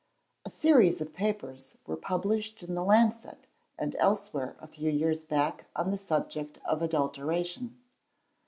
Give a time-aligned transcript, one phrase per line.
[0.43, 3.45] A series of papers were published in the Lancet
[3.77, 7.77] and elsewhere a few years back on the subject of Adulteration.